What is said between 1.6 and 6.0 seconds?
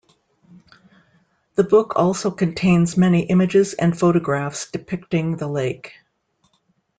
book also contains many images and photographs depicting the lake.